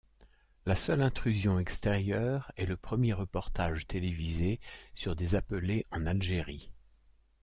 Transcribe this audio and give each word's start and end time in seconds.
La 0.65 0.75
seule 0.75 1.03
intrusion 1.03 1.59
extérieure 1.59 2.51
est 2.57 2.65
le 2.65 2.75
premier 2.75 3.13
reportage 3.13 3.85
télévisé 3.85 4.59
sur 4.95 5.15
des 5.15 5.35
appelés 5.35 5.85
en 5.91 6.07
Algérie. 6.07 6.71